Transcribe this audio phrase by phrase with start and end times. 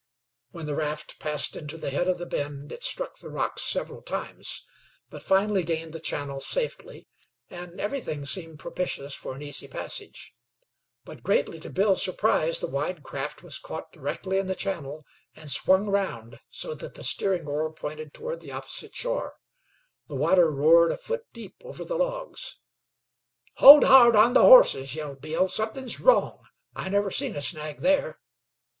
[0.49, 4.01] When the raft passed into the head of the bend it struck the rocks several
[4.01, 4.65] times,
[5.11, 7.07] but finally gained the channel safely,
[7.51, 10.33] and everything seemed propitious for an easy passage.
[11.05, 15.51] But, greatly to Bill's surprise, the wide craft was caught directly in the channel, and
[15.51, 19.35] swung round so that the steering oar pointed toward the opposite shore.
[20.07, 22.57] The water roared a foot deep over the logs.
[23.57, 25.47] "Hold hard on the horses!" yelled Bill.
[25.47, 26.47] "Somethin's wrong.
[26.75, 28.17] I never seen a snag here."